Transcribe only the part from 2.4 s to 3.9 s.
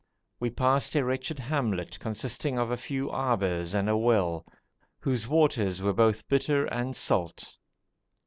of a few arbours and